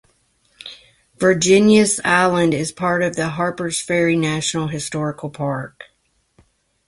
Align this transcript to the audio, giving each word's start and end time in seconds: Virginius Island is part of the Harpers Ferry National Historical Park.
Virginius 1.17 1.99
Island 2.03 2.55
is 2.55 2.71
part 2.71 3.03
of 3.03 3.15
the 3.15 3.29
Harpers 3.29 3.79
Ferry 3.79 4.15
National 4.15 4.65
Historical 4.67 5.29
Park. 5.29 5.91